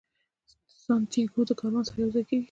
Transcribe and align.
سانتیاګو 0.83 1.41
د 1.47 1.51
کاروان 1.59 1.83
سره 1.87 1.97
یو 2.01 2.13
ځای 2.15 2.23
کیږي. 2.29 2.39